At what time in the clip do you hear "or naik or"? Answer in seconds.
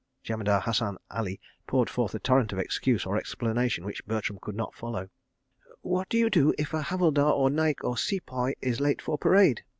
7.31-7.97